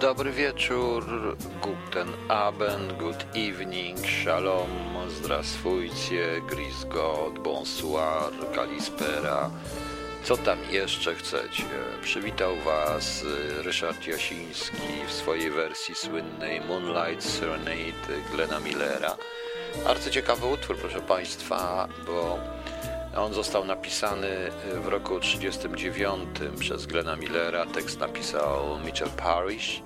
[0.00, 1.04] Dobry wieczór,
[1.62, 4.68] guten Abend, good evening, shalom,
[5.08, 9.50] zdrastwujcie, gris God, bonsoir, kalispera.
[10.24, 11.64] Co tam jeszcze chcecie?
[12.02, 13.24] Przywitał Was
[13.62, 19.16] Ryszard Jasiński w swojej wersji słynnej Moonlight Serenade Glena Millera.
[19.86, 22.38] Arcyciekawy utwór, proszę Państwa, bo
[23.16, 24.28] on został napisany
[24.74, 29.82] w roku 1939 przez Glena Millera, tekst napisał Mitchell Parrish,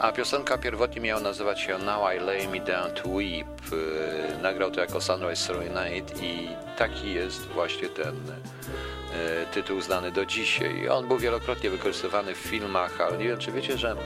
[0.00, 3.46] a piosenka pierwotnie miała nazywać się Now I Lay Me Down to Weep.
[4.42, 6.48] Nagrał to jako Sunrise Serenade i
[6.78, 8.14] taki jest właśnie ten
[9.14, 10.88] e, tytuł znany do dzisiaj.
[10.88, 13.96] On był wielokrotnie wykorzystywany w filmach, ale nie wiem czy wiecie, że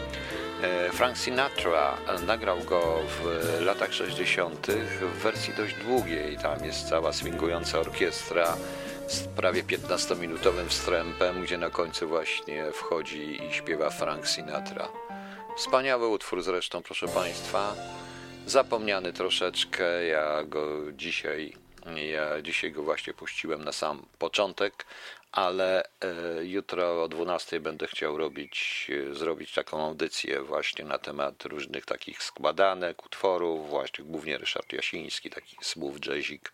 [0.92, 1.96] Frank Sinatra
[2.26, 4.66] nagrał go w latach 60.
[4.66, 6.38] w wersji dość długiej.
[6.38, 8.56] Tam jest cała swingująca orkiestra
[9.06, 14.88] z prawie 15-minutowym wstrępem, gdzie na końcu właśnie wchodzi i śpiewa Frank Sinatra.
[15.56, 17.74] Wspaniały utwór zresztą, proszę Państwa.
[18.46, 21.52] Zapomniany troszeczkę, ja go dzisiaj,
[22.12, 24.86] ja dzisiaj go właśnie puściłem na sam początek,
[25.32, 31.44] ale e, jutro o 12 będę chciał robić, e, zrobić taką audycję właśnie na temat
[31.44, 36.52] różnych takich składanek, utworów, właśnie głównie Ryszard Jasiński, taki słów jazzik,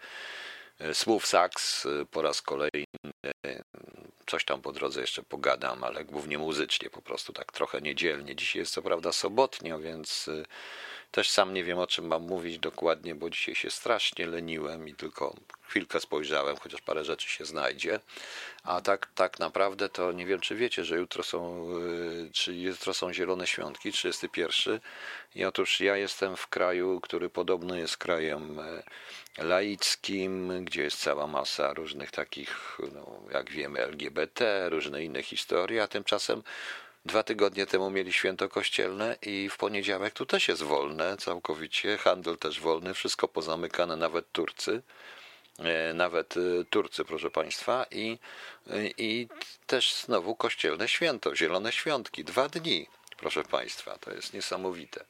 [0.78, 2.86] e, słów saks po raz kolejny
[4.26, 8.36] coś tam po drodze jeszcze pogadam, ale głównie muzycznie, po prostu tak trochę niedzielnie.
[8.36, 10.30] Dzisiaj jest co prawda sobotnio, więc
[11.10, 14.94] też sam nie wiem o czym mam mówić dokładnie, bo dzisiaj się strasznie leniłem i
[14.94, 18.00] tylko chwilkę spojrzałem, chociaż parę rzeczy się znajdzie.
[18.62, 21.68] A tak, tak naprawdę to nie wiem, czy wiecie, że jutro są,
[22.26, 24.80] y, czy jutro są Zielone Świątki, 31.
[25.34, 28.82] I otóż ja jestem w kraju, który podobno jest krajem y,
[29.38, 35.88] laickim, gdzie jest cała masa różnych takich, no, jak wiemy, LGBT, różne inne historie, a
[35.88, 36.42] tymczasem
[37.06, 42.38] Dwa tygodnie temu mieli święto kościelne i w poniedziałek tu też jest wolne całkowicie, handel
[42.38, 44.82] też wolny, wszystko pozamykane, nawet Turcy.
[45.58, 46.40] E, nawet e,
[46.70, 48.18] Turcy, proszę Państwa, i,
[48.70, 49.28] e, i
[49.66, 55.04] też znowu kościelne święto, zielone świątki, dwa dni, proszę Państwa, to jest niesamowite.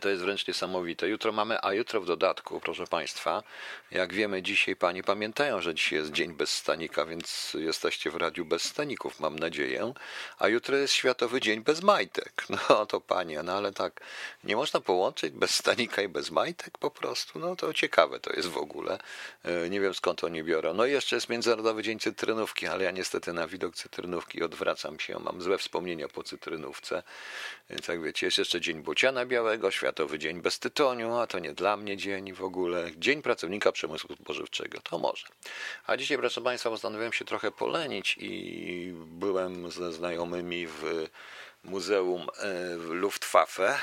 [0.00, 1.08] To jest wręcz niesamowite.
[1.08, 3.42] Jutro mamy, a jutro w dodatku, proszę Państwa,
[3.90, 8.44] jak wiemy dzisiaj, Pani pamiętają, że dzisiaj jest Dzień Bez Stanika, więc jesteście w radiu
[8.44, 9.92] bez staników, mam nadzieję.
[10.38, 12.46] A jutro jest Światowy Dzień Bez Majtek.
[12.70, 14.00] No to Panie, no ale tak,
[14.44, 17.38] nie można połączyć bez stanika i bez majtek po prostu.
[17.38, 18.98] No to ciekawe to jest w ogóle.
[19.70, 20.74] Nie wiem skąd oni biorą.
[20.74, 25.18] No i jeszcze jest Międzynarodowy Dzień Cytrynówki, ale ja niestety na widok cytrynówki odwracam się.
[25.18, 27.02] Mam złe wspomnienia po cytrynówce.
[27.70, 31.52] Więc jak wiecie, jest jeszcze Dzień Bociana Białego, Światowy Dzień Bez Tytoniu, a to nie
[31.52, 32.90] dla mnie dzień w ogóle.
[32.96, 35.26] Dzień Pracownika Przemysłu Spożywczego, to może.
[35.86, 41.08] A dzisiaj, proszę Państwa, postanowiłem się trochę polenić i byłem ze znajomymi w
[41.64, 43.78] Muzeum e, Luftwaffe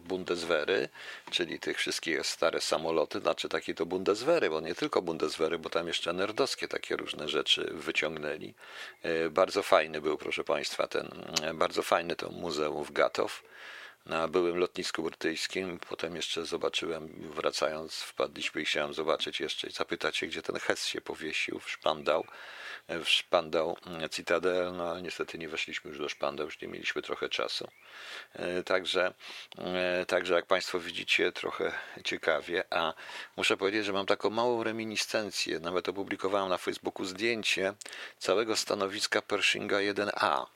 [0.00, 0.88] Bundeswehry,
[1.30, 5.88] czyli tych wszystkich stare samoloty, znaczy takie to Bundeswehry, bo nie tylko Bundeswehry, bo tam
[5.88, 8.54] jeszcze nerdowskie takie różne rzeczy wyciągnęli.
[9.02, 11.08] E, bardzo fajny był, proszę Państwa, ten,
[11.42, 13.42] e, bardzo fajny to muzeum w Gatow
[14.06, 15.78] na byłym lotnisku brytyjskim.
[15.88, 21.00] Potem jeszcze zobaczyłem, wracając, wpadliśmy i chciałem zobaczyć jeszcze, zapytać się, gdzie ten Hess się
[21.00, 22.24] powiesił w szpandał
[22.88, 23.76] w szpandał
[24.10, 27.68] Citadel, no ale niestety nie weszliśmy już do szpandał, już nie mieliśmy trochę czasu.
[28.32, 29.14] E, także,
[29.58, 31.72] e, także jak Państwo widzicie, trochę
[32.04, 32.94] ciekawie, a
[33.36, 37.74] muszę powiedzieć, że mam taką małą reminiscencję, nawet opublikowałem na Facebooku zdjęcie
[38.18, 40.55] całego stanowiska Pershinga 1A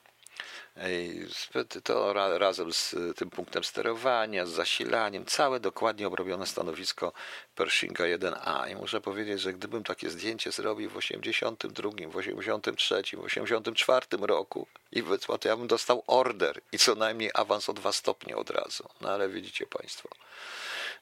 [1.83, 7.13] to razem z tym punktem sterowania, z zasilaniem, całe dokładnie obrobione stanowisko
[7.55, 8.71] Pershinga 1A.
[8.71, 14.67] I muszę powiedzieć, że gdybym takie zdjęcie zrobił w 82, w 83, w 84 roku
[14.91, 18.49] i wysłał, to ja bym dostał order i co najmniej awans o dwa stopnie od
[18.49, 18.89] razu.
[19.01, 20.09] No ale widzicie Państwo.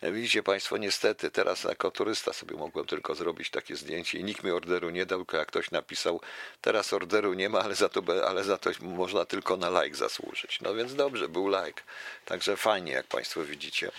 [0.02, 4.52] Widzicie Państwo, niestety teraz jako turysta sobie mogłem tylko zrobić takie zdjęcie i nikt mi
[4.52, 6.22] orderu nie dał, jak ktoś napisał,
[6.62, 10.62] teraz orderu nie ma, ale za to, ale za to można tylko na like zasłużyć.
[10.62, 11.82] No więc dobrze, był like.
[12.26, 13.92] Także fajnie, jak Państwo widzicie.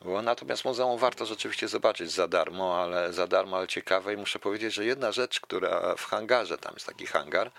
[0.00, 4.38] Bo natomiast muzeum warto rzeczywiście zobaczyć za darmo, ale za darmo, ale ciekawe i muszę
[4.38, 7.50] powiedzieć, że jedna rzecz, która w hangarze, tam jest taki hangar,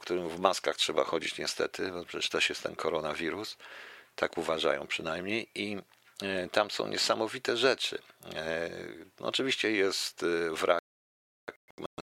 [0.00, 3.56] którym w maskach trzeba chodzić niestety, bo przecież też jest ten koronawirus,
[4.16, 5.99] tak uważają przynajmniej i E,
[6.52, 7.98] tam są niesamowite rzeczy.
[8.34, 8.70] E,
[9.20, 10.80] no oczywiście jest e, wrak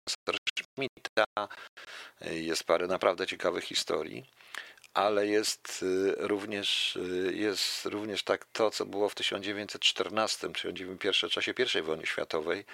[0.09, 1.47] Schmidta,
[2.21, 4.25] Jest parę naprawdę ciekawych historii
[4.93, 5.85] ale jest
[6.17, 6.97] również,
[7.31, 10.97] jest również tak to, co było w 1914, czyli w
[11.29, 12.65] czasie I wojny światowej,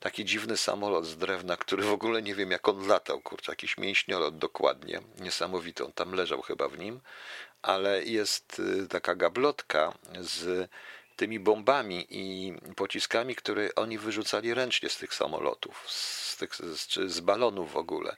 [0.00, 3.78] taki dziwny samolot z drewna, który w ogóle nie wiem jak on latał, kurczę, jakiś
[3.78, 7.00] mięśniolot dokładnie, niesamowity, on tam leżał chyba w nim,
[7.62, 10.70] ale jest y, taka gablotka z
[11.16, 17.20] tymi bombami i pociskami, które oni wyrzucali ręcznie z tych samolotów, z, tych, z, z
[17.20, 18.16] balonów w ogóle.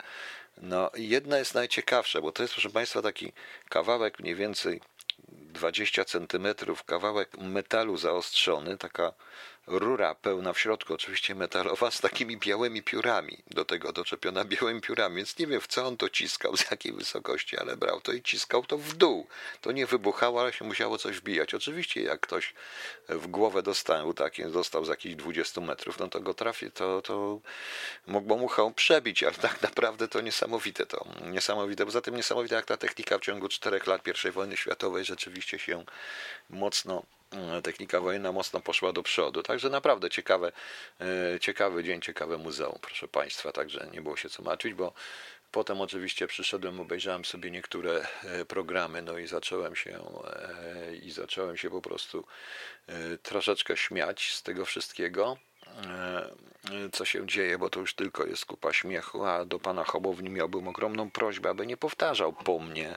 [0.56, 3.32] No, jedna jest najciekawsza, bo to jest, proszę Państwa, taki
[3.68, 4.80] kawałek mniej więcej
[5.28, 9.12] 20 centymetrów, kawałek metalu zaostrzony, taka
[9.66, 15.16] rura pełna w środku, oczywiście metalowa, z takimi białymi piórami, do tego doczepiona białymi piórami,
[15.16, 18.22] więc nie wiem w co on to ciskał, z jakiej wysokości, ale brał to i
[18.22, 19.26] ciskał to w dół.
[19.60, 21.54] To nie wybuchało, ale się musiało coś wbijać.
[21.54, 22.54] Oczywiście jak ktoś
[23.08, 27.40] w głowę dostał, taki, dostał z jakichś 20 metrów, no to go trafi, to, to
[28.06, 31.84] mogło mu przebić, ale tak naprawdę to niesamowite to, niesamowite.
[31.84, 35.84] Poza tym niesamowite jak ta technika w ciągu czterech lat I wojny światowej rzeczywiście się
[36.50, 37.02] mocno
[37.62, 39.42] technika wojenna mocno poszła do przodu.
[39.42, 40.52] Także naprawdę ciekawe,
[41.00, 43.52] e, ciekawy dzień, ciekawe muzeum, proszę Państwa.
[43.52, 44.92] Także nie było się co martwić, bo
[45.50, 50.00] potem oczywiście przyszedłem, obejrzałem sobie niektóre e, programy, no i zacząłem się
[51.02, 52.24] i zacząłem się po prostu
[53.22, 55.36] troszeczkę śmiać z tego wszystkiego
[56.92, 60.68] co się dzieje, bo to już tylko jest kupa śmiechu, a do pana Hołowni miałbym
[60.68, 62.96] ogromną prośbę, aby nie powtarzał po mnie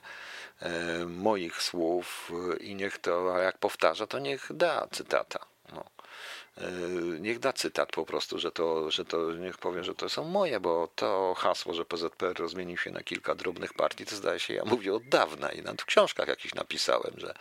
[0.62, 5.40] E, moich słów i niech to, a jak powtarza, to niech da cytata.
[5.74, 5.84] No.
[6.62, 10.24] E, niech da cytat po prostu, że to, że to niech powie, że to są
[10.24, 14.54] moje, bo to hasło, że PZPR rozmienił się na kilka drobnych partii, to zdaje się,
[14.54, 17.34] ja mówię od dawna i nawet w książkach jakiś napisałem, że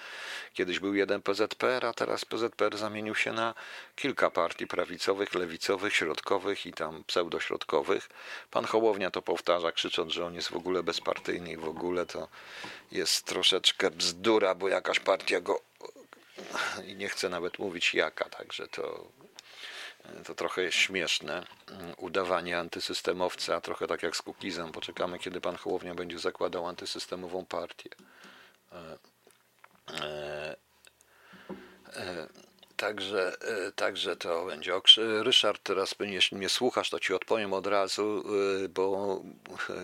[0.55, 3.55] kiedyś był jeden PZPR, a teraz PZPR zamienił się na
[3.97, 8.09] kilka partii prawicowych, lewicowych, środkowych i tam pseudośrodkowych.
[8.51, 12.29] Pan Hołownia to powtarza, krzycząc, że on jest w ogóle bezpartyjny i w ogóle to
[12.93, 15.61] jest troszeczkę bzdura, bo jakaś partia go
[16.87, 19.13] i nie chcę nawet mówić jaka, także to,
[20.25, 21.47] to trochę jest śmieszne.
[21.97, 24.73] Udawanie antysystemowca, trochę tak jak z Kukizem.
[24.73, 27.91] Poczekamy, kiedy pan Hołownia będzie zakładał antysystemową partię.
[28.73, 28.99] E,
[29.95, 30.57] e,
[31.97, 32.29] e,
[32.77, 33.37] także,
[33.77, 34.73] także to będzie.
[35.23, 38.25] Ryszard, teraz jeśli mnie słuchasz, to ci odpowiem od razu,
[38.69, 39.21] bo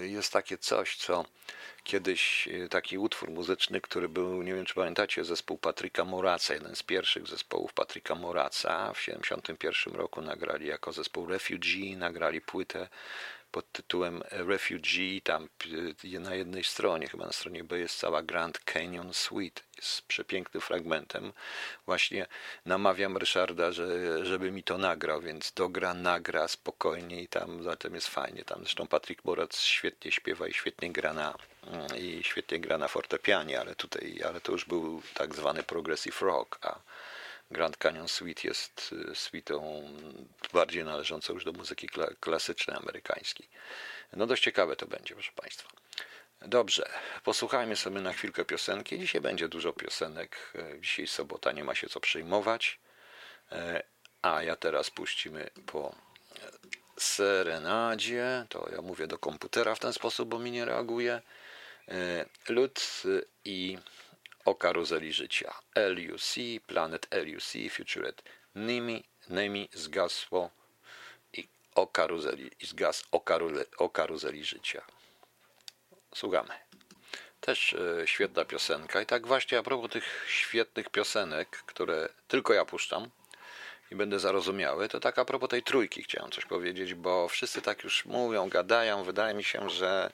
[0.00, 1.25] jest takie coś, co
[1.85, 6.77] kiedyś e, taki utwór muzyczny, który był, nie wiem czy pamiętacie, zespół Patryka Moraca, jeden
[6.77, 8.93] z pierwszych zespołów Patryka Moraca.
[8.93, 12.88] W 1971 roku nagrali jako zespół Refugee, nagrali płytę
[13.52, 15.20] pod tytułem Refugee.
[15.25, 15.49] Tam
[16.14, 20.60] e, na jednej stronie, chyba na stronie B jest cała Grand Canyon Suite z przepięknym
[20.60, 21.32] fragmentem.
[21.87, 22.26] Właśnie
[22.66, 23.87] namawiam Ryszarda, że,
[24.26, 28.44] żeby mi to nagrał, więc dogra, nagra spokojnie i tam zatem jest fajnie.
[28.44, 31.34] Tam zresztą Patrick Morac świetnie śpiewa i świetnie gra na,
[31.99, 36.58] i świetnie gra na fortepianie, ale tutaj, ale to już był tak zwany progressive rock,
[36.62, 36.81] a
[37.52, 39.84] Grand Canyon Suite jest y, suitą
[40.52, 41.88] bardziej należącą już do muzyki
[42.20, 43.49] klasycznej amerykańskiej.
[44.12, 45.69] No dość ciekawe to będzie, proszę Państwa.
[46.46, 46.88] Dobrze,
[47.25, 48.99] posłuchajmy sobie na chwilkę piosenki.
[48.99, 50.52] Dzisiaj będzie dużo piosenek.
[50.54, 52.81] E, dzisiaj sobota, nie ma się co przejmować.
[53.52, 53.82] E,
[54.22, 55.94] a ja teraz puścimy po
[56.96, 58.46] serenadzie.
[58.49, 61.22] To ja mówię do komputera w ten sposób, bo mi nie reaguje.
[61.88, 63.02] E, Lud
[63.44, 63.78] i
[64.44, 65.55] o karuzeli życia.
[65.75, 66.35] LUC,
[66.67, 68.23] Planet LUC, Futuret
[68.55, 70.50] Nimi, Nemi zgasło
[71.33, 74.83] i o karuzeli, i zgas o, karule, o karuzeli życia.
[76.15, 76.55] Słuchamy.
[77.40, 79.00] Też e, świetna piosenka.
[79.02, 83.11] I tak właśnie a propos tych świetnych piosenek, które tylko ja puszczam
[83.90, 87.85] i będę zarozumiały, to tak a propos tej trójki chciałem coś powiedzieć, bo wszyscy tak
[87.85, 89.05] już mówią, gadają.
[89.05, 90.12] Wydaje mi się, że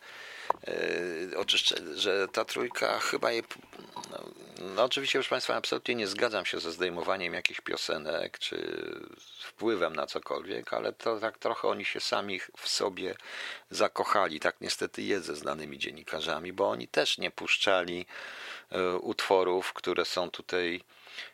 [0.67, 3.43] E, że ta trójka chyba je.
[4.77, 8.87] No, oczywiście, proszę Państwa, absolutnie nie zgadzam się ze zdejmowaniem jakichś piosenek czy
[9.41, 13.15] wpływem na cokolwiek, ale to tak trochę oni się sami w sobie
[13.71, 14.41] zakochali.
[14.41, 18.07] Tak niestety jest ze znanymi dziennikarzami, bo oni też nie puszczali
[18.71, 20.85] e, utworów, które są tutaj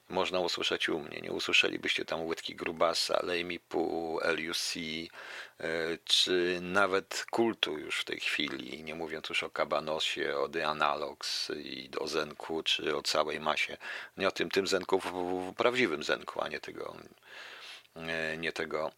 [0.08, 1.20] można usłyszeć u mnie.
[1.20, 5.68] Nie usłyszelibyście tam łydki Grubasa, Lejmi Pół, LUC, e,
[6.04, 11.50] czy nawet kultu już w tej chwili, nie mówiąc już o Kabanosie, o The Analogs
[11.50, 13.76] i o Zenku, czy o całej masie.
[14.16, 15.12] Nie o tym, tym Zenku w,
[15.50, 16.96] w prawdziwym Zenku, a nie tego,
[17.96, 18.90] e, nie tego,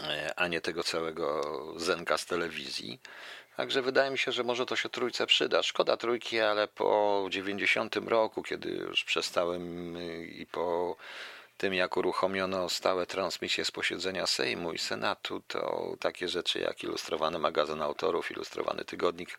[0.00, 1.42] e, a nie tego całego
[1.76, 3.00] Zenka z telewizji.
[3.58, 5.62] Także wydaje mi się, że może to się trójce przyda.
[5.62, 9.96] Szkoda trójki, ale po 90 roku, kiedy już przestałem
[10.32, 10.96] i po
[11.56, 17.38] tym, jak uruchomiono stałe transmisje z posiedzenia Sejmu i Senatu, to takie rzeczy jak ilustrowany
[17.38, 19.38] magazyn autorów, ilustrowany tygodnik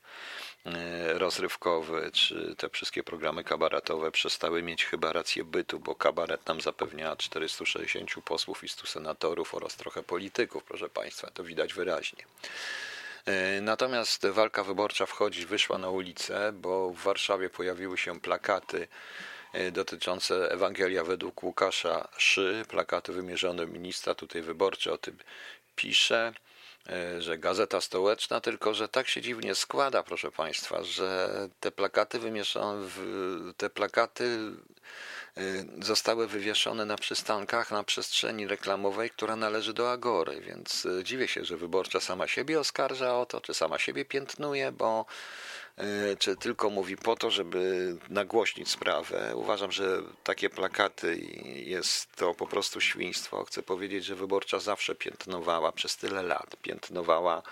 [0.65, 6.61] e, rozrywkowy, czy te wszystkie programy kabaretowe przestały mieć chyba rację bytu, bo kabaret nam
[6.61, 12.23] zapewnia 460 posłów i 100 senatorów oraz trochę polityków, proszę Państwa, to widać wyraźnie.
[13.29, 18.87] E, natomiast walka wyborcza wchodzi, wyszła na ulicę, bo w Warszawie pojawiły się plakaty
[19.53, 25.17] e, dotyczące Ewangelia według Łukasza Szy, plakaty wymierzone ministra, tutaj wyborczy o tym
[25.75, 26.33] pisze,
[26.89, 32.19] e, że Gazeta Stołeczna, tylko że tak się dziwnie składa, proszę Państwa, że te plakaty
[32.19, 32.87] wymieszane,
[33.57, 34.39] te plakaty
[35.81, 41.45] zostały wywieszone na przystankach na przestrzeni reklamowej, która należy do Agory, więc y, dziwię się,
[41.45, 45.48] że wyborcza sama siebie oskarża o to, czy sama siebie piętnuje, bo y,
[46.19, 49.31] czy tylko mówi po to, żeby nagłośnić sprawę.
[49.35, 51.17] Uważam, że takie plakaty
[51.65, 53.45] jest to po prostu świństwo.
[53.45, 57.43] Chcę powiedzieć, że wyborcza zawsze piętnowała przez tyle lat, piętnowała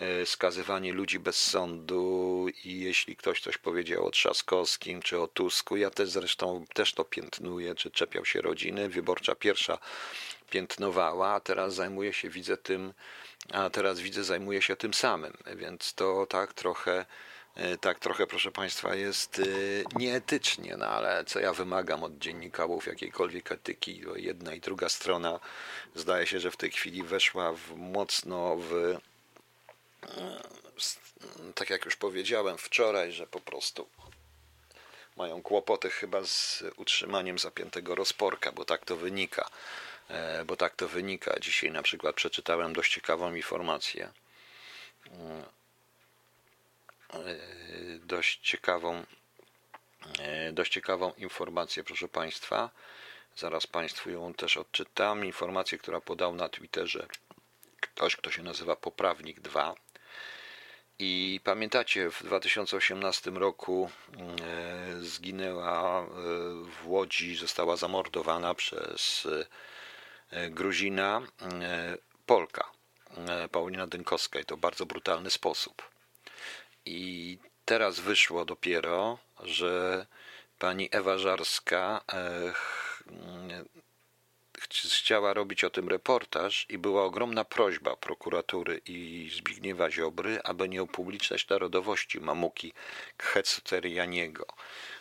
[0.00, 5.76] E, skazywanie ludzi bez sądu i jeśli ktoś coś powiedział o Trzaskowskim czy o Tusku,
[5.76, 8.88] ja też zresztą też to piętnuję, czy czepiał się rodziny.
[8.88, 9.78] Wyborcza pierwsza
[10.50, 12.92] piętnowała, a teraz zajmuje się, widzę tym,
[13.52, 17.06] a teraz widzę, zajmuje się tym samym, więc to tak trochę e,
[17.80, 19.42] tak trochę, proszę Państwa, jest e,
[19.98, 25.40] nieetycznie, no ale co ja wymagam od dziennikarzy jakiejkolwiek etyki, jedna i druga strona
[25.94, 28.98] zdaje się, że w tej chwili weszła w, mocno w
[31.54, 33.88] tak jak już powiedziałem wczoraj, że po prostu
[35.16, 39.50] mają kłopoty chyba z utrzymaniem zapiętego rozporka, bo tak to wynika.
[40.08, 41.40] E, bo tak to wynika.
[41.40, 44.12] Dzisiaj na przykład przeczytałem dość ciekawą informację.
[47.26, 49.04] E, dość ciekawą,
[50.18, 52.70] e, dość ciekawą informację, proszę Państwa.
[53.36, 55.24] Zaraz Państwu ją też odczytam.
[55.24, 57.06] Informację, która podał na Twitterze
[57.80, 59.74] ktoś, kto się nazywa Poprawnik 2
[60.98, 63.90] i pamiętacie, w 2018 roku
[64.40, 66.06] e, zginęła
[66.66, 69.28] w Łodzi, została zamordowana przez
[70.50, 71.22] Gruzina
[72.26, 72.70] Polka,
[73.52, 75.89] Paulina Dynkowska i to w bardzo brutalny sposób.
[76.84, 80.06] I teraz wyszło dopiero, że
[80.58, 82.00] pani Ewa Żarska
[84.68, 90.82] chciała robić o tym reportaż i była ogromna prośba prokuratury i Zbigniewa Ziobry, aby nie
[90.82, 92.72] upubliczniać narodowości mamuki
[93.18, 94.46] Khecuterianiego.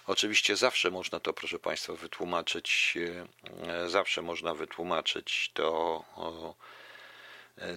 [0.07, 2.97] Oczywiście zawsze można to, proszę Państwa, wytłumaczyć,
[3.67, 6.03] e, zawsze można wytłumaczyć to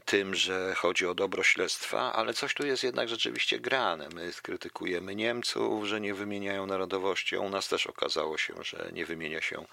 [0.04, 4.08] tym, że chodzi o dobro śledztwa, ale coś tu jest jednak rzeczywiście grane.
[4.14, 9.40] My krytykujemy Niemców, że nie wymieniają narodowości, u nas też okazało się, że nie wymienia
[9.40, 9.64] się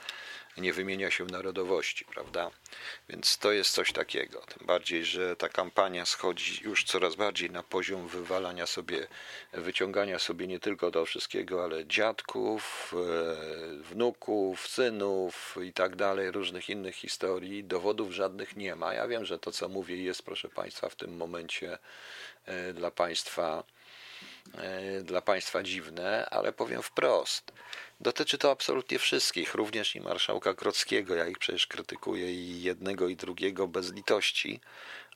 [0.58, 2.52] nie wymienia się narodowości, prawda?
[3.10, 4.42] Więc to jest coś takiego.
[4.42, 9.08] Tym bardziej, że ta kampania schodzi już coraz bardziej na poziom wywalania sobie,
[9.54, 16.70] wyciągania sobie nie tylko do wszystkiego, ale dziadków, e, wnuków, synów i tak dalej, różnych
[16.70, 17.64] innych historii.
[17.64, 18.94] Dowodów żadnych nie ma.
[18.94, 21.78] Ja wiem, że to, co mówię, jest, proszę Państwa, w tym momencie
[22.46, 23.64] e, dla Państwa
[24.58, 27.52] e, dla Państwa dziwne, ale powiem wprost.
[28.02, 31.16] Dotyczy to absolutnie wszystkich, również i marszałka Krockiego.
[31.16, 34.60] Ja ich przecież krytykuję i jednego, i drugiego bez litości,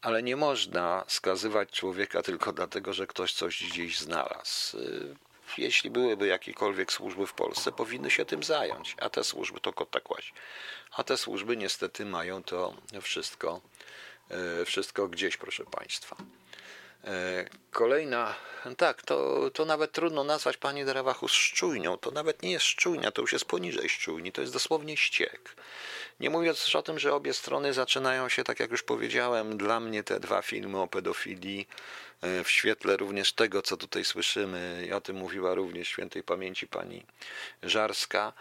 [0.02, 4.78] ale nie można skazywać człowieka tylko dlatego, że ktoś coś gdzieś znalazł.
[5.58, 10.00] Jeśli byłyby jakiekolwiek służby w Polsce, powinny się tym zająć, a te służby to kota
[10.00, 10.34] kłaść.
[10.92, 13.62] A te służby niestety mają to wszystko,
[14.30, 16.16] e, wszystko gdzieś, proszę Państwa.
[17.04, 18.36] E, kolejna,
[18.78, 21.98] tak, to, to nawet trudno nazwać pani Derewachus szczujnią.
[21.98, 25.56] To nawet nie jest szczujnia, to już jest poniżej szczujni, to jest dosłownie ściek.
[26.20, 29.80] Nie mówiąc już o tym, że obie strony zaczynają się, tak jak już powiedziałem, dla
[29.80, 31.68] mnie te dwa filmy o pedofilii
[32.22, 36.68] e, w świetle również tego, co tutaj słyszymy, i o tym mówiła również świętej pamięci
[36.68, 37.06] pani
[37.64, 38.34] Żarska,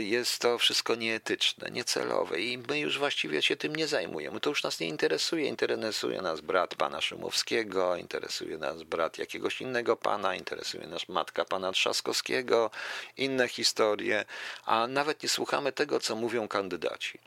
[0.00, 4.40] jest to wszystko nieetyczne, niecelowe i my już właściwie się tym nie zajmujemy.
[4.40, 5.48] To już nas nie interesuje.
[5.48, 11.72] Interesuje nas brat pana Szymowskiego, interesuje nas brat jakiegoś innego pana, interesuje nas matka pana
[11.72, 12.70] Trzaskowskiego,
[13.16, 14.24] inne historie,
[14.64, 17.18] a nawet nie słuchamy tego, co mówią kandydaci.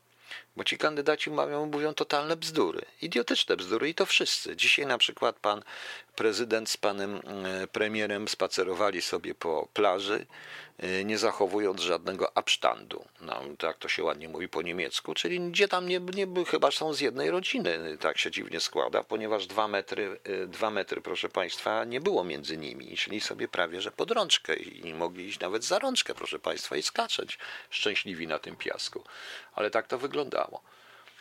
[0.56, 4.56] Bo ci kandydaci mówią, mówią totalne bzdury, idiotyczne bzdury i to wszyscy.
[4.56, 5.64] Dzisiaj na przykład pan
[6.16, 10.26] prezydent z panem e, premierem spacerowali sobie po plaży,
[10.78, 13.06] e, nie zachowując żadnego absztandu.
[13.22, 16.94] No, tak to się ładnie mówi po niemiecku, czyli gdzie tam nie, nie chyba są
[16.94, 21.86] z jednej rodziny, tak się dziwnie składa, ponieważ dwa metry, e, dwa metry, proszę państwa,
[21.86, 25.80] nie było między nimi szli sobie prawie, że pod rączkę i mogli iść nawet za
[25.80, 27.38] rączkę, proszę państwa, i skaczeć
[27.70, 29.04] szczęśliwi na tym piasku.
[29.54, 30.62] Ale tak to wyglądało.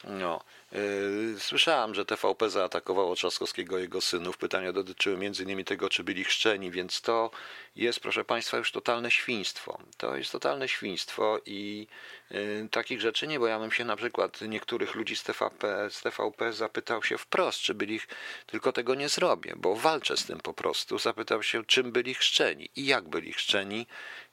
[0.07, 0.41] No,
[0.73, 4.39] yy, słyszałem, że TVP zaatakowało Trzaskowskiego i jego synów.
[4.39, 7.31] Pytania dotyczyły innymi tego, czy byli chrzczeni, więc to
[7.77, 9.79] jest, proszę Państwa, już totalne świństwo.
[9.97, 11.87] To jest totalne świństwo i
[12.31, 16.01] yy, takich rzeczy nie, bo ja bym się na przykład niektórych ludzi z TVP, z
[16.01, 18.01] TVP zapytał się wprost, czy byli,
[18.47, 20.99] tylko tego nie zrobię, bo walczę z tym po prostu.
[20.99, 23.87] Zapytał się, czym byli chrzczeni i jak byli chrzczeni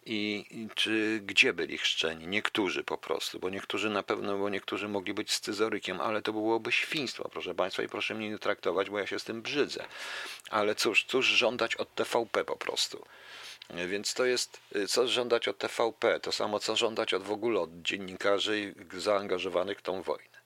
[0.06, 2.28] i, czy gdzie byli chrzczeni.
[2.28, 6.72] Niektórzy po prostu, bo niektórzy na pewno, bo niektórzy mogli być scyzorykiem, ale to byłoby
[6.72, 9.86] świństwo, proszę Państwa, i proszę mnie nie traktować, bo ja się z tym brzydzę.
[10.50, 13.06] Ale cóż, cóż żądać od TVP po prostu.
[13.88, 17.82] Więc to jest, co żądać od TVP, to samo co żądać od w ogóle od
[17.82, 20.41] dziennikarzy zaangażowanych w tą wojnę.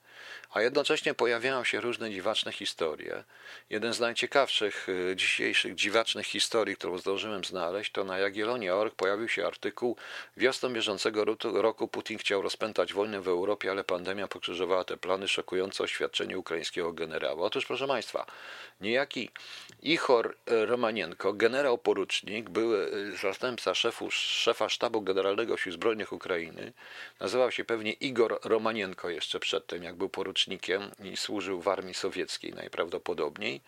[0.56, 3.24] A jednocześnie pojawiają się różne dziwaczne historie.
[3.70, 9.46] Jeden z najciekawszych y, dzisiejszych dziwacznych historii, którą zdążyłem znaleźć, to na Jagiellonie.org pojawił się
[9.46, 9.96] artykuł
[10.36, 15.84] Wiosną bieżącego roku Putin chciał rozpętać wojnę w Europie, ale pandemia pokrzyżowała te plany, szokujące
[15.84, 17.46] oświadczenie ukraińskiego generała.
[17.46, 18.26] Otóż, proszę Państwa,
[18.80, 19.30] niejaki
[19.82, 26.72] Ichor Romanienko, generał porucznik, były y, zastępca szefu, szefa sztabu generalnego Sił Zbrojnych Ukrainy,
[27.20, 30.45] nazywał się pewnie Igor Romanienko jeszcze przedtem, jak był porucznik
[31.04, 33.60] i służył w armii sowieckiej najprawdopodobniej.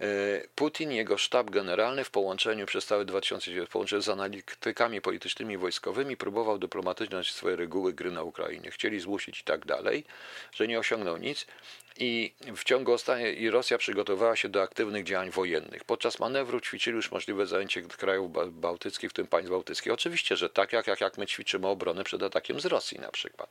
[0.00, 0.06] E,
[0.54, 6.16] Putin jego sztab generalny w połączeniu przez cały 2009 połączeniu z analitykami politycznymi i wojskowymi
[6.16, 8.70] próbował dyplomatycznie swoje reguły gry na Ukrainie.
[8.70, 10.04] Chcieli zmusić i tak dalej,
[10.52, 11.46] że nie osiągnął nic
[11.96, 15.84] i w ciągu ostatniej i Rosja przygotowała się do aktywnych działań wojennych.
[15.84, 18.30] Podczas manewru ćwiczyli już możliwe zajęcie krajów
[18.60, 19.92] bałtyckich, w tym państw bałtyckich.
[19.92, 23.50] Oczywiście, że tak jak, jak, jak my ćwiczymy obronę przed atakiem z Rosji na przykład.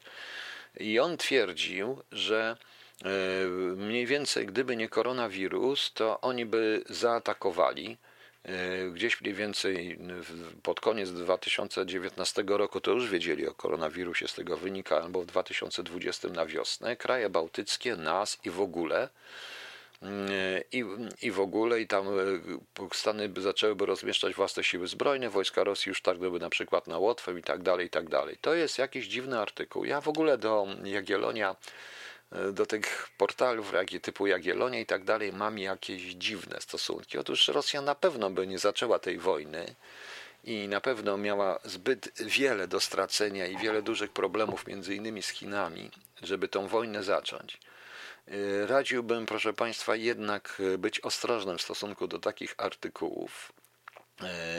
[0.80, 2.58] I on twierdził, że
[3.06, 3.10] e,
[3.76, 7.98] mniej więcej gdyby nie koronawirus, to oni by zaatakowali.
[8.44, 10.00] E, gdzieś mniej więcej
[10.64, 16.28] pod koniec 2019 roku to już wiedzieli o koronawirusie, z tego wynika, albo w 2020
[16.28, 19.10] na wiosnę, kraje bałtyckie, nas i w ogóle
[20.72, 20.86] i,
[21.22, 26.02] i w ogóle, i tam e, Stany zaczęłyby rozmieszczać własne siły zbrojne, wojska Rosji już
[26.02, 28.38] targnęły na przykład na Łotwę i tak dalej, i tak dalej.
[28.42, 29.86] To jest jakiś dziwny artykuł.
[29.86, 31.56] Ja w ogóle do Jagiellonia,
[32.32, 37.18] e, do tych portalów typu Jagiellonia i tak dalej mam jakieś dziwne stosunki.
[37.18, 39.76] Otóż Rosja na pewno by nie zaczęła tej wojny,
[40.44, 45.30] i na pewno miała zbyt wiele do stracenia i wiele dużych problemów, między innymi z
[45.30, 47.60] Chinami, żeby tą wojnę zacząć.
[48.32, 53.54] Y, radziłbym, proszę Państwa, jednak y, być ostrożnym w stosunku do takich artykułów.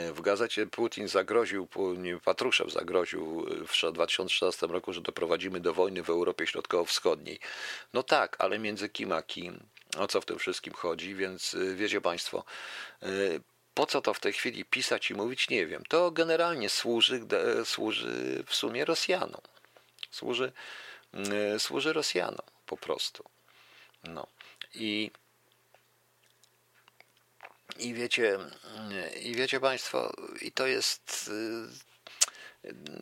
[0.09, 1.67] Y, w gazecie Putin zagroził,
[2.25, 7.39] Patruszew zagroził w 2016 roku, że doprowadzimy do wojny w Europie Środkowo-Wschodniej.
[7.93, 9.59] No tak, ale między kim a kim?
[9.97, 11.15] O co w tym wszystkim chodzi?
[11.15, 12.43] Więc wiecie Państwo,
[13.73, 15.83] po co to w tej chwili pisać i mówić, nie wiem.
[15.89, 17.21] To generalnie służy,
[17.65, 19.41] służy w sumie Rosjanom.
[20.11, 20.51] Służy,
[21.57, 23.34] służy Rosjanom po prostu.
[24.09, 24.27] No
[24.75, 25.11] i
[27.79, 28.39] i wiecie,
[29.21, 31.31] i wiecie Państwo, i to jest.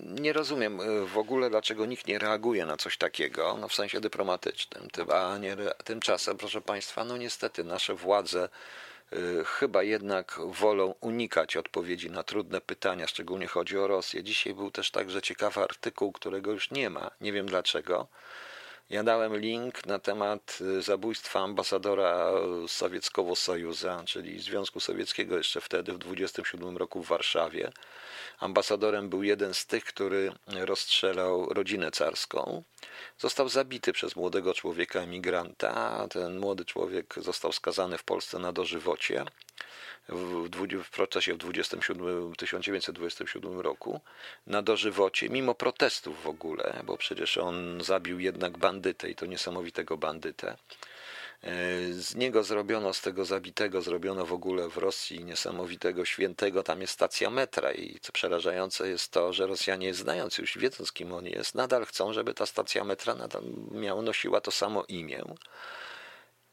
[0.03, 4.87] Nie rozumiem w ogóle, dlaczego nikt nie reaguje na coś takiego, no w sensie dyplomatycznym.
[5.13, 8.49] A nie, tymczasem, proszę Państwa, no niestety nasze władze
[9.13, 14.23] y, chyba jednak wolą unikać odpowiedzi na trudne pytania, szczególnie chodzi o Rosję.
[14.23, 18.07] Dzisiaj był też także ciekawy artykuł, którego już nie ma, nie wiem dlaczego
[18.89, 22.31] ja dałem link na temat y, zabójstwa ambasadora
[22.67, 27.71] sowieckiego Sojuza, czyli Związku Sowieckiego jeszcze wtedy w 27 roku w Warszawie.
[28.39, 32.63] Ambasadorem był jeden z tych, który rozstrzelał rodzinę carską.
[33.17, 36.07] Został zabity przez młodego człowieka emigranta.
[36.09, 39.25] Ten młody człowiek został skazany w Polsce na dożywocie
[40.09, 40.49] w,
[40.83, 44.01] w procesie w 27, 1927 roku
[44.47, 49.97] na dożywocie, mimo protestów w ogóle, bo przecież on zabił jednak bandytę i to niesamowitego
[49.97, 50.57] bandytę.
[51.91, 56.63] Z niego zrobiono, z tego zabitego zrobiono w ogóle w Rosji niesamowitego świętego.
[56.63, 61.13] Tam jest stacja metra i co przerażające jest to, że Rosjanie znając już, wiedząc kim
[61.13, 65.23] on jest, nadal chcą, żeby ta stacja metra nadal miała, nosiła to samo imię.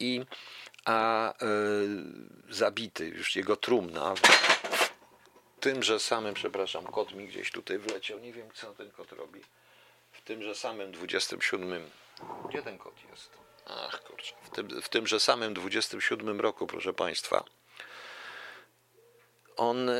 [0.01, 0.25] I
[0.91, 1.35] a
[2.49, 8.33] y, zabity, już jego trumna, w tymże samym, przepraszam, kot mi gdzieś tutaj wleciał, nie
[8.33, 9.41] wiem co ten kot robi,
[10.13, 11.91] w tymże samym 27
[12.49, 13.31] Gdzie ten kod jest?
[13.67, 17.45] Ach kurczę, w, tym, w tymże samym 27 roku, proszę Państwa,
[19.61, 19.95] on e,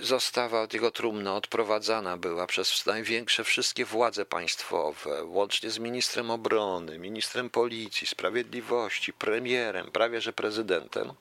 [0.00, 7.50] została, jego trumna odprowadzana była przez największe wszystkie władze państwowe, łącznie z ministrem obrony, ministrem
[7.50, 11.12] policji, sprawiedliwości, premierem, prawie że prezydentem.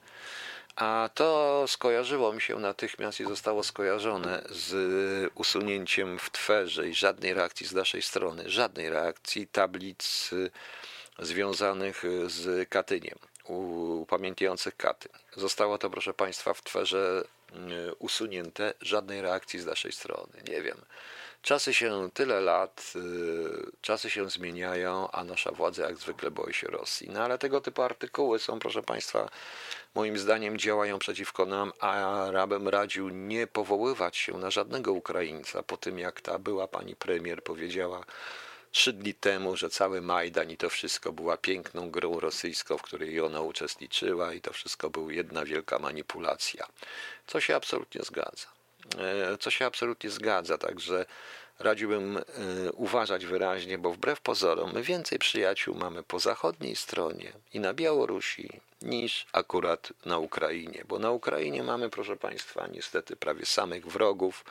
[0.75, 7.33] A to skojarzyło mi się natychmiast i zostało skojarzone z usunięciem w twerze i żadnej
[7.33, 10.29] reakcji z naszej strony, żadnej reakcji tablic
[11.19, 13.17] związanych z Katyniem,
[13.47, 15.11] upamiętniających Katyń.
[15.35, 17.23] Zostało to, proszę Państwa, w twerze
[17.55, 20.33] Y, usunięte, żadnej reakcji z naszej strony.
[20.47, 20.77] Nie wiem.
[21.41, 26.67] Czasy się tyle lat, y, czasy się zmieniają, a nasza władza jak zwykle boi się
[26.67, 27.09] Rosji.
[27.09, 29.29] No ale tego typu artykuły są, proszę Państwa,
[29.95, 35.63] moim zdaniem działają przeciwko nam, a ja bym radził nie powoływać się na żadnego Ukraińca
[35.63, 38.05] po tym, jak ta była pani premier powiedziała,
[38.75, 43.21] trzy dni temu, że cały Majdan i to wszystko była piękną grą rosyjską, w której
[43.21, 46.67] ona uczestniczyła i to wszystko był jedna wielka manipulacja.
[47.27, 48.47] Co się absolutnie zgadza.
[48.97, 51.05] E, co się absolutnie zgadza, także
[51.59, 52.21] radziłbym e,
[52.71, 58.59] uważać wyraźnie, bo wbrew pozorom my więcej przyjaciół mamy po zachodniej stronie i na Białorusi
[58.81, 64.43] niż akurat na Ukrainie, bo na Ukrainie mamy, proszę Państwa, niestety prawie samych wrogów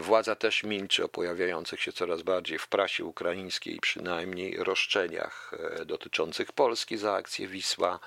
[0.00, 6.52] władza też milczy o pojawiających się coraz bardziej w prasie ukraińskiej przynajmniej roszczeniach e, dotyczących
[6.52, 8.00] Polski za akcję Wisła,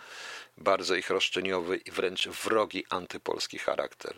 [0.58, 4.16] bardzo ich roszczeniowy i wręcz wrogi antypolski charakter.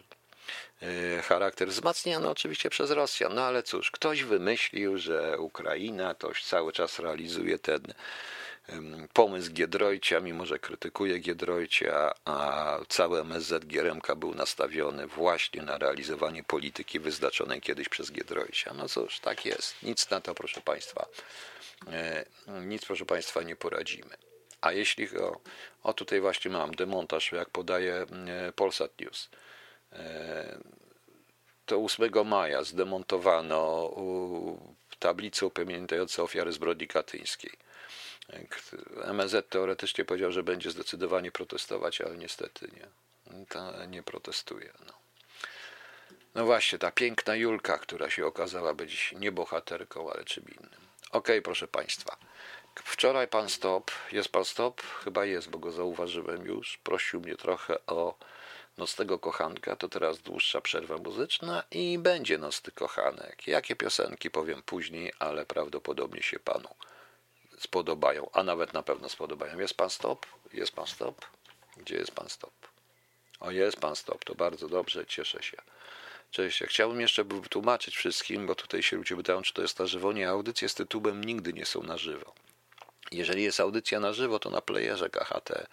[0.81, 6.71] E, charakter wzmacniany oczywiście przez Rosjan, no ale cóż, ktoś wymyślił, że Ukraina toś cały
[6.71, 7.81] czas realizuje ten
[9.13, 16.43] pomysł Giedroycia, mimo że krytykuje Giedroycia, a cały MSZ Gieremka był nastawiony właśnie na realizowanie
[16.43, 18.73] polityki wyznaczonej kiedyś przez Giedroycia.
[18.73, 19.83] No cóż, tak jest.
[19.83, 21.05] Nic na to, proszę Państwa,
[21.91, 24.15] e, nic, proszę Państwa, nie poradzimy.
[24.61, 25.39] A jeśli o,
[25.83, 28.05] o tutaj właśnie mam demontaż, jak podaje
[28.55, 29.29] Polsat News.
[29.91, 30.59] E,
[31.65, 33.91] to 8 maja zdemontowano
[34.99, 37.64] tablicę upamiętniającą ofiary zbrodni katyńskiej.
[39.13, 42.87] MZ teoretycznie powiedział, że będzie zdecydowanie protestować, ale niestety nie.
[43.49, 44.73] To nie protestuje.
[44.87, 44.93] No.
[46.35, 50.81] no właśnie, ta piękna Julka, która się okazała być nie bohaterką, ale czym innym.
[51.11, 52.17] Ok, proszę Państwa.
[52.83, 54.81] Wczoraj pan Stop, jest pan Stop?
[54.81, 56.77] Chyba jest, bo go zauważyłem już.
[56.77, 58.17] Prosił mnie trochę o
[58.77, 63.47] Nocnego Kochanka, to teraz dłuższa przerwa muzyczna i będzie Nocny Kochanek.
[63.47, 66.69] Jakie piosenki powiem później, ale prawdopodobnie się panu
[67.59, 69.59] spodobają, a nawet na pewno spodobają.
[69.59, 70.25] Jest pan stop?
[70.53, 71.25] Jest pan stop?
[71.77, 72.53] Gdzie jest pan stop?
[73.39, 75.57] O, jest pan stop, to bardzo dobrze, cieszę się.
[76.31, 80.13] Cześć, chciałbym jeszcze wytłumaczyć wszystkim, bo tutaj się ludzie pytają, czy to jest na żywo.
[80.13, 82.33] Nie, audycje z tytułem nigdy nie są na żywo.
[83.11, 85.67] Jeżeli jest audycja na żywo, to na playerze KHT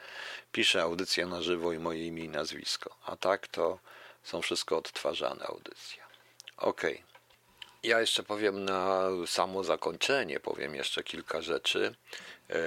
[0.53, 2.97] piszę audycja na żywo i moje imię i nazwisko.
[3.07, 3.79] A tak to
[4.23, 6.03] są wszystko odtwarzane audycje.
[6.57, 6.95] Okej.
[6.95, 7.12] Okay.
[7.83, 11.95] Ja jeszcze powiem na samo zakończenie, powiem jeszcze kilka rzeczy.
[12.51, 12.59] E,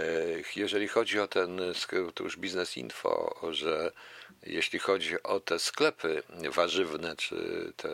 [0.55, 1.61] jeżeli chodzi o ten,
[2.13, 3.91] to już biznes info, że
[4.43, 7.35] jeśli chodzi o te sklepy warzywne, czy
[7.77, 7.89] te,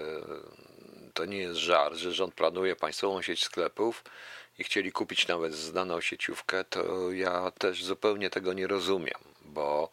[1.14, 4.04] to nie jest żart, że rząd planuje państwową sieć sklepów
[4.60, 9.90] i chcieli kupić nawet znaną sieciówkę, to ja też zupełnie tego nie rozumiem, bo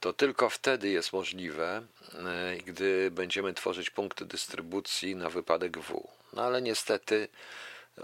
[0.00, 1.82] to tylko wtedy jest możliwe,
[2.14, 6.08] e, gdy będziemy tworzyć punkty dystrybucji na wypadek W.
[6.36, 7.28] No ale niestety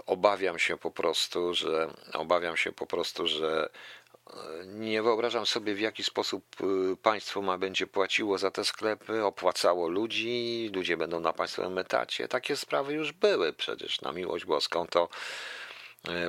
[0.05, 3.69] obawiam się po prostu, że obawiam się po prostu, że
[4.27, 9.23] e, nie wyobrażam sobie, w jaki sposób e, państwo ma będzie płaciło za te sklepy,
[9.23, 12.27] opłacało ludzi, ludzie będą na państwowym etacie.
[12.27, 14.87] Takie sprawy już były przecież na miłość boską.
[14.87, 15.09] To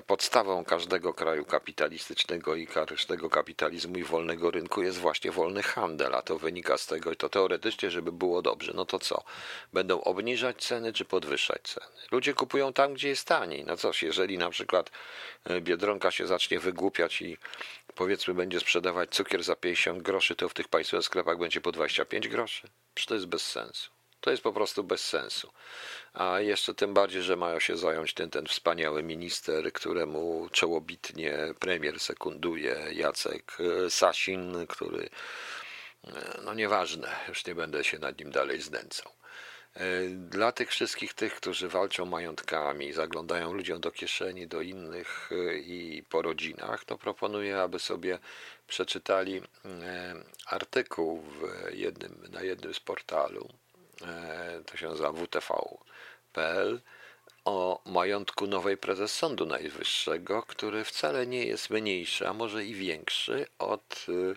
[0.07, 6.23] podstawą każdego kraju kapitalistycznego i każdego kapitalizmu i wolnego rynku jest właśnie wolny handel, a
[6.23, 8.73] to wynika z tego, to teoretycznie, żeby było dobrze.
[8.75, 9.25] No to co?
[9.73, 11.87] Będą obniżać ceny czy podwyższać ceny?
[12.11, 13.65] Ludzie kupują tam, gdzie jest taniej.
[13.65, 14.91] No coś, jeżeli na przykład
[15.45, 17.39] e, Biedronka się zacznie wygłupiać i
[17.95, 22.29] powiedzmy będzie sprzedawać cukier za 50 groszy, to w tych państwowych sklepach będzie po 25
[22.29, 22.69] groszy?
[22.95, 24.02] Przecież to jest bez sensu.
[24.23, 25.53] To jest po prostu bez sensu.
[26.15, 32.01] A jeszcze tym bardziej, że mają się zająć ten, ten wspaniały minister, któremu czołobitnie premier
[32.01, 35.09] sekunduje, Jacek e, Sasin, który,
[36.07, 36.11] e,
[36.45, 39.13] no nieważne, już nie będę się nad nim dalej znęcał.
[39.75, 45.31] E, dla tych wszystkich tych, którzy walczą majątkami, zaglądają ludziom do kieszeni, do innych
[45.65, 48.19] i po rodzinach, to proponuję, aby sobie
[48.67, 49.43] przeczytali
[50.47, 53.49] artykuł w jednym, na jednym z portalu.
[54.67, 55.79] To się nazywa WTV
[56.33, 56.81] PL
[57.45, 63.47] o majątku nowej prezes Sądu Najwyższego, który wcale nie jest mniejszy, a może i większy
[63.59, 64.37] od y,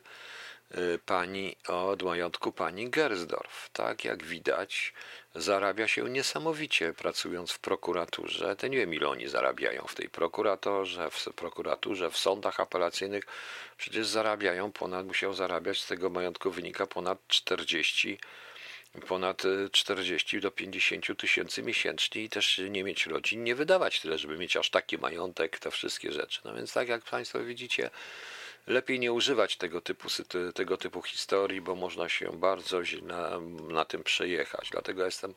[0.78, 3.70] y, pani, od majątku pani Gersdorf.
[3.74, 4.94] Tak jak widać,
[5.36, 8.56] zarabia się niesamowicie pracując w prokuraturze.
[8.56, 13.24] To nie wiem, ile oni zarabiają w tej prokuratorze, w prokuraturze, w sądach apelacyjnych.
[13.78, 18.20] Przecież zarabiają ponad, musiał zarabiać, z tego majątku wynika ponad 40
[19.08, 24.38] ponad 40 do 50 tysięcy miesięcznie i też nie mieć rodzin, nie wydawać tyle, żeby
[24.38, 26.42] mieć aż taki majątek, te wszystkie rzeczy.
[26.46, 27.90] No więc tak jak Państwo widzicie,
[28.68, 30.08] lepiej nie używać tego typu,
[30.54, 34.70] tego typu historii, bo można się bardzo na, na tym przejechać.
[34.72, 35.34] Dlatego jestem,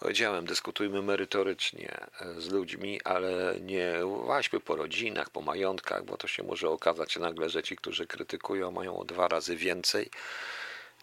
[0.00, 6.28] powiedziałem, dyskutujmy merytorycznie e, z ludźmi, ale nie łaźmy po rodzinach, po majątkach, bo to
[6.28, 10.10] się może okazać nagle, że ci, którzy krytykują, mają o dwa razy więcej.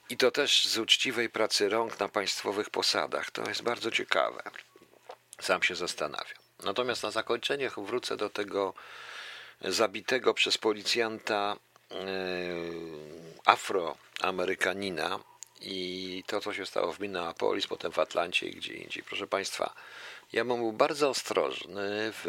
[0.10, 3.32] I to też z uczciwej pracy rąk na państwowych posadach.
[3.32, 4.44] To jest bardzo ciekawe.
[5.42, 6.38] Sam się zastanawiam.
[6.64, 8.74] Natomiast na zakończenie wrócę do tego
[9.62, 11.58] zabitego przez policjanta
[11.92, 11.96] e,
[13.46, 15.20] afroamerykanina
[15.62, 19.04] i to, co się stało w Minneapolis, potem w Atlancie i gdzie indziej.
[19.04, 19.74] Proszę Państwa,
[20.34, 22.26] ja bym był bardzo ostrożny w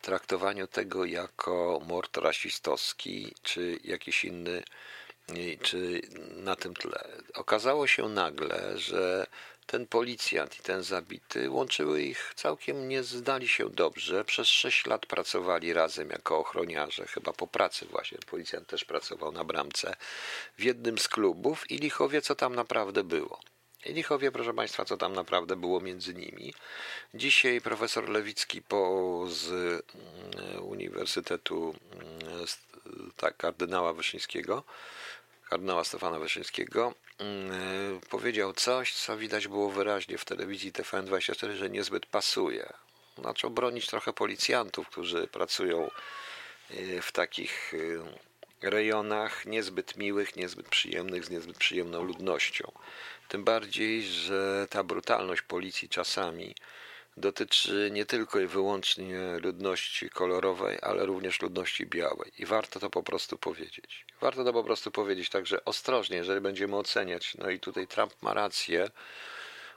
[0.00, 4.62] traktowaniu tego jako mord rasistowski czy jakiś inny,
[5.62, 6.00] czy
[6.36, 7.08] na tym tle.
[7.34, 9.26] Okazało się nagle, że
[9.66, 14.24] ten policjant i ten zabity łączyły ich całkiem nie zdali się dobrze.
[14.24, 18.18] Przez sześć lat pracowali razem jako ochroniarze, chyba po pracy właśnie.
[18.26, 19.96] Policjant też pracował na bramce
[20.58, 23.40] w jednym z klubów i lichowie, co tam naprawdę było.
[23.86, 26.54] Lichowie, proszę Państwa, co tam naprawdę było między nimi.
[27.14, 32.46] Dzisiaj profesor Lewicki po, z mm, Uniwersytetu mm,
[33.16, 34.62] tak, kardynała Wyszyńskiego,
[35.48, 42.06] kardynała Stefana Wyszyńskiego, Mm, powiedział coś, co widać było wyraźnie w telewizji TVN24, że niezbyt
[42.06, 42.72] pasuje.
[43.24, 45.90] Zaczął bronić trochę policjantów, którzy pracują
[46.70, 48.00] y, w takich y,
[48.62, 52.72] rejonach niezbyt miłych, niezbyt przyjemnych, z niezbyt przyjemną ludnością.
[53.28, 56.54] Tym bardziej, że ta brutalność policji czasami
[57.16, 62.32] dotyczy nie tylko i wyłącznie ludności kolorowej, ale również ludności białej.
[62.38, 64.06] I warto to po prostu powiedzieć.
[64.20, 67.34] Warto to po prostu powiedzieć także ostrożnie, jeżeli będziemy oceniać.
[67.34, 68.90] No i tutaj Trump ma rację,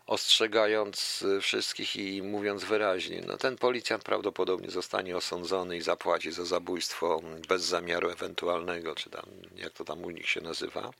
[0.07, 7.21] ostrzegając wszystkich i mówiąc wyraźnie, no ten policjant prawdopodobnie zostanie osądzony i zapłaci za zabójstwo
[7.47, 10.91] bez zamiaru ewentualnego, czy tam, jak to tam u nich się nazywa.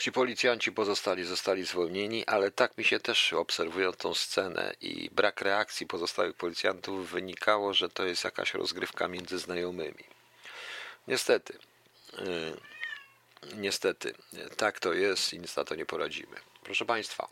[0.00, 5.40] Ci policjanci pozostali zostali zwolnieni, ale tak mi się też obserwując tą scenę i brak
[5.40, 10.04] reakcji pozostałych policjantów wynikało, że to jest jakaś rozgrywka między znajomymi.
[11.08, 11.58] Niestety,
[12.18, 12.56] yy,
[13.54, 14.14] niestety,
[14.56, 16.36] tak to jest i nic na to nie poradzimy.
[16.68, 17.28] Proszę Państwa,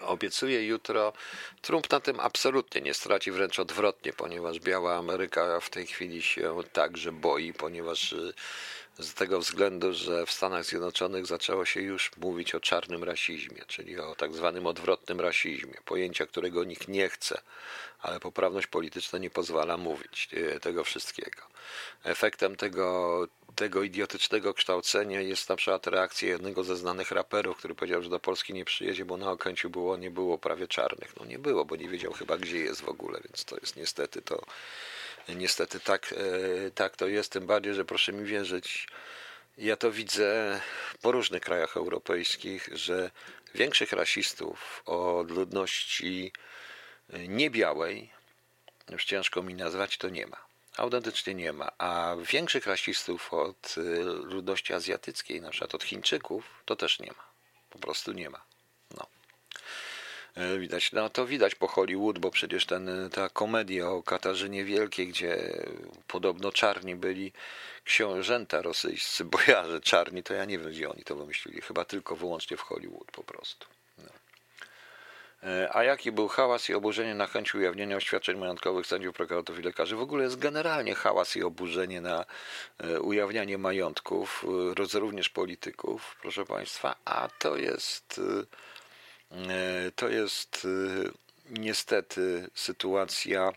[0.00, 1.12] obiecuję jutro.
[1.62, 6.56] Trump na tym absolutnie nie straci, wręcz odwrotnie, ponieważ Biała Ameryka w tej chwili się
[6.72, 8.34] także boi, ponieważ y,
[8.98, 13.98] z tego względu, że w Stanach Zjednoczonych zaczęło się już mówić o czarnym rasizmie, czyli
[13.98, 17.40] o tak zwanym odwrotnym rasizmie, pojęcia, którego nikt nie chce,
[18.00, 21.42] ale poprawność polityczna nie pozwala mówić e, tego wszystkiego.
[22.02, 28.02] Efektem tego, tego idiotycznego kształcenia jest na przykład reakcja jednego ze znanych raperów, który powiedział,
[28.02, 31.16] że do Polski nie przyjedzie, bo na Okęciu było, nie było prawie czarnych.
[31.20, 34.22] No nie było, bo nie wiedział chyba, gdzie jest w ogóle, więc to jest niestety
[34.22, 34.44] to
[35.28, 38.88] Niestety tak, e, tak to jest, tym bardziej, że proszę mi wierzyć,
[39.58, 40.60] ja to widzę
[41.02, 43.10] po różnych krajach europejskich, że
[43.54, 46.32] większych rasistów od ludności
[47.28, 48.10] niebiałej,
[48.90, 50.53] już ciężko mi nazwać, to nie ma.
[50.76, 51.70] Autentycznie nie ma.
[51.78, 57.24] A większych rasistów od e, ludności azjatyckiej, na przykład od Chińczyków, to też nie ma.
[57.70, 58.44] Po prostu nie ma.
[60.34, 65.08] E, widać, no to widać po Hollywood, bo przecież ten, ta komedia o Katarzynie Wielkiej,
[65.08, 65.62] gdzie
[66.06, 67.32] podobno czarni byli
[67.84, 71.60] książęta rosyjscy, bojarze czarni, to ja nie wiem, gdzie oni to wymyślili.
[71.60, 73.73] Chyba tylko wyłącznie w Hollywood po prostu.
[75.44, 79.62] E, a jaki był hałas i oburzenie na chęć ujawnienia oświadczeń majątkowych sędziów, prokuratorów i
[79.62, 79.96] lekarzy?
[79.96, 82.24] W ogóle jest generalnie hałas i oburzenie na
[82.78, 88.20] e, ujawnianie majątków, również polityków, proszę Państwa, a to jest
[89.34, 91.10] E, to jest e,
[91.50, 93.52] niestety sytuacja.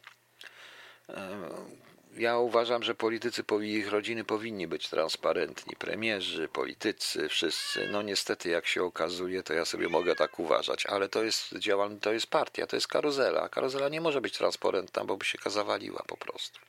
[2.18, 5.76] E, ja uważam, że politycy i ich rodziny powinni być transparentni.
[5.76, 7.88] Premierzy, politycy, wszyscy.
[7.92, 12.04] No niestety, jak się okazuje, to ja sobie mogę tak uważać, ale to jest działalność,
[12.04, 13.50] to jest partia, to jest karuzela.
[13.50, 16.60] Karuzela nie może być transparentna, bo by się zawaliła po prostu.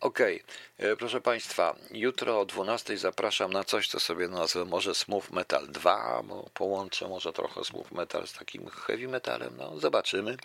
[0.00, 0.42] Okej,
[0.78, 0.96] okay.
[0.96, 6.22] proszę Państwa, jutro o 12 zapraszam na coś, co sobie nazwę może Smooth Metal 2,
[6.24, 10.36] bo połączę może trochę Smooth Metal z takim heavy metalem, no zobaczymy.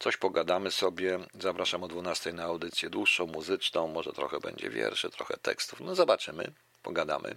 [0.00, 5.36] Coś pogadamy sobie, zapraszam o 12 na audycję dłuższą, muzyczną, może trochę będzie wierszy, trochę
[5.36, 7.36] tekstów, no zobaczymy, pogadamy.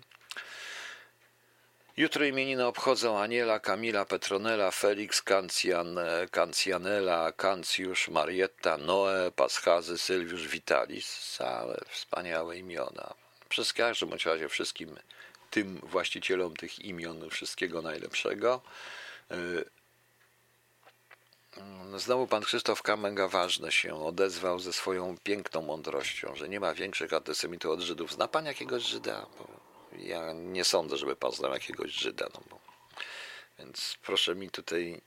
[1.97, 5.99] Jutro imieniny obchodzą Aniela, Kamila, Petronela, Felix, Kancjan,
[6.31, 11.35] Kancjanela, Kancjusz, Marietta, Noe, Paschazy, Sylwiusz, Witalis.
[11.37, 13.13] Całe wspaniałe imiona.
[13.49, 14.95] Przez każdym razie wszystkim
[15.49, 18.61] tym właścicielom tych imion wszystkiego najlepszego.
[21.95, 26.73] Y, znowu pan Krzysztof Kamenga ważny się odezwał ze swoją piękną mądrością, że nie ma
[26.73, 28.11] większych antysemitów od Żydów.
[28.11, 29.25] Zna pan jakiegoś Żyda?
[29.37, 29.47] Bo
[29.97, 32.27] ja nie sądzę, żeby pan znał jakiegoś Żyda.
[32.33, 32.59] No bo...
[33.59, 35.01] Więc proszę mi tutaj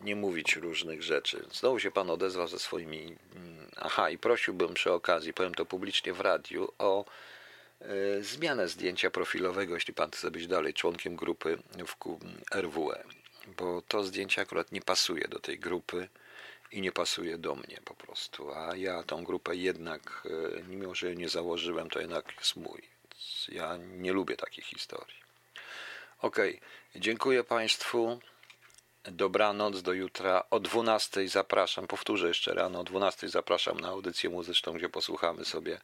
[0.00, 1.46] nie mówić różnych rzeczy.
[1.52, 3.16] Znowu się pan odezwał ze swoimi.
[3.36, 7.04] Mm, aha, i prosiłbym przy okazji, powiem to publicznie w radiu, o
[7.82, 11.96] y, zmianę zdjęcia profilowego, jeśli pan chce być dalej członkiem grupy w
[12.54, 13.04] RWE,
[13.46, 16.08] bo to zdjęcie akurat nie pasuje do tej grupy
[16.72, 18.54] i nie pasuje do mnie po prostu.
[18.54, 22.94] A ja tą grupę jednak, y, mimo że nie założyłem, to jednak jest mój
[23.48, 25.16] ja nie lubię takich historii.
[26.18, 26.36] Ok,
[26.96, 28.20] dziękuję Państwu.
[29.04, 30.44] Dobranoc do jutra.
[30.50, 35.80] O 12 zapraszam, powtórzę jeszcze rano, o 12 zapraszam na audycję muzyczną, gdzie posłuchamy sobie,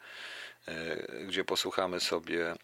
[0.69, 0.97] e,
[1.27, 2.57] gdzie posłuchamy sobie e,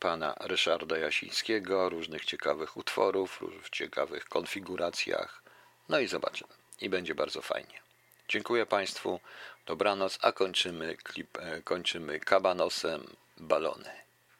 [0.00, 5.42] pana Ryszarda Jasińskiego, różnych ciekawych utworów, w ciekawych konfiguracjach.
[5.88, 6.52] No i zobaczymy.
[6.80, 7.80] I będzie bardzo fajnie.
[8.28, 9.20] Dziękuję Państwu.
[9.66, 13.06] Dobranoc, a kończymy klip, e, kończymy kabanosem
[13.36, 13.90] balony.